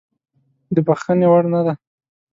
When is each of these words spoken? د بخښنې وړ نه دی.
د 0.75 0.77
بخښنې 0.87 1.27
وړ 1.31 1.43
نه 1.53 1.61
دی. 1.65 1.75